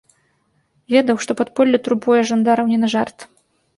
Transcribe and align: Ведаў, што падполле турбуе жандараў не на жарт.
Ведаў, 0.93 1.19
што 1.25 1.31
падполле 1.41 1.77
турбуе 1.89 2.19
жандараў 2.31 2.65
не 2.75 2.79
на 2.85 2.91
жарт. 2.95 3.17